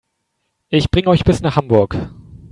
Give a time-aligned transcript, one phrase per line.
[0.69, 1.95] Ich bringe euch bis nach Hamburg